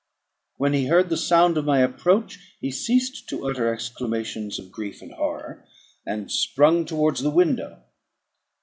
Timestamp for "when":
0.57-0.73